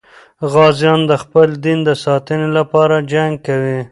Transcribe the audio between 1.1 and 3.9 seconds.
خپل دین د ساتنې لپاره جنګ کوي.